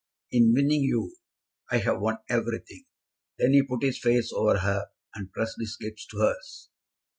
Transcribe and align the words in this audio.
"In 0.31 0.51
winning 0.55 0.81
you 0.81 1.17
I 1.69 1.77
have 1.77 2.01
won 2.01 2.17
everything." 2.27 2.85
Then 3.37 3.53
he 3.53 3.61
put 3.61 3.83
his 3.83 3.99
face 3.99 4.33
over 4.33 4.57
her 4.57 4.87
and 5.13 5.31
pressed 5.31 5.57
his 5.59 5.77
lips 5.79 6.07
to 6.07 6.17
hers. 6.17 6.69